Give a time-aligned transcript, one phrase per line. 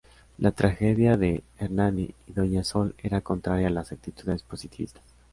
[0.39, 5.03] La tragedia de Hernani y Doña Sol era contraria a las actitudes positivistas.